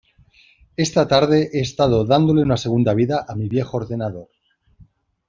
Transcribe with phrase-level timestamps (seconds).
[0.77, 4.29] Esta tarde he estado dándole una segunda vida a mi viejo ordenador.